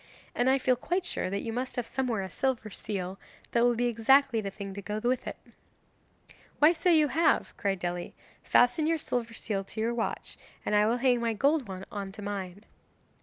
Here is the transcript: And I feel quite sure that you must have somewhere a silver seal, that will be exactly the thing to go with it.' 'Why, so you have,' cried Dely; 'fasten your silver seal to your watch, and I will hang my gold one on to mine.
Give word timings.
And 0.33 0.49
I 0.49 0.57
feel 0.57 0.75
quite 0.75 1.05
sure 1.05 1.29
that 1.29 1.43
you 1.43 1.53
must 1.53 1.75
have 1.75 1.85
somewhere 1.85 2.23
a 2.23 2.29
silver 2.31 2.71
seal, 2.71 3.19
that 3.51 3.61
will 3.63 3.75
be 3.75 3.85
exactly 3.85 4.41
the 4.41 4.49
thing 4.49 4.73
to 4.73 4.81
go 4.81 4.97
with 4.97 5.27
it.' 5.27 5.37
'Why, 6.57 6.71
so 6.71 6.89
you 6.89 7.09
have,' 7.09 7.53
cried 7.55 7.77
Dely; 7.77 8.13
'fasten 8.41 8.87
your 8.87 8.97
silver 8.97 9.35
seal 9.35 9.63
to 9.65 9.79
your 9.79 9.93
watch, 9.93 10.37
and 10.65 10.73
I 10.73 10.87
will 10.87 10.97
hang 10.97 11.19
my 11.21 11.33
gold 11.33 11.67
one 11.67 11.85
on 11.91 12.11
to 12.13 12.23
mine. 12.23 12.63